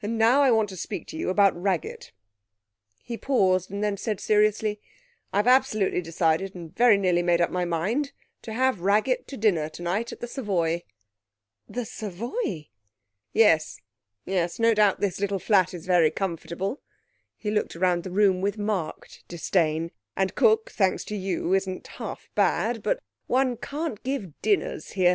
[0.00, 2.12] And now I want to speak to you about Raggett.'
[3.02, 4.80] He paused, and then said seriously,
[5.32, 9.68] 'I've absolutely decided and very nearly made up my mind to have Raggett to dinner
[9.68, 10.84] tonight at the Savoy.'
[11.68, 12.68] 'The Savoy?'
[13.32, 13.80] 'Yes,
[14.24, 16.80] yes; no doubt this little flat is very comfortable'
[17.36, 22.28] he looked round the room with marked disdain 'and cook, thanks to you, isn't half
[22.36, 22.80] bad...
[22.80, 25.12] but one can't give dinners here!